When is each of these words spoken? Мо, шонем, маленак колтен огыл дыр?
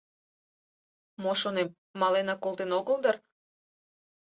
Мо, 1.21 1.31
шонем, 1.41 1.69
маленак 1.99 2.39
колтен 2.43 2.71
огыл 2.79 2.97
дыр? 3.03 3.15